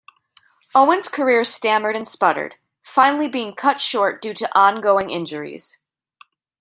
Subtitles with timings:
[0.73, 5.79] Owen's career stammered and sputtered, finally being cut short due to ongoing injuries.